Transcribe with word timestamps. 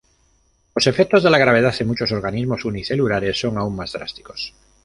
Los 0.73 0.87
efectos 0.87 1.21
de 1.21 1.29
la 1.29 1.37
gravedad 1.37 1.75
en 1.79 1.85
muchos 1.85 2.11
organismos 2.11 2.65
unicelulares 2.65 3.39
son 3.39 3.59
aún 3.59 3.75
más 3.75 3.91
drásticos. 3.93 4.51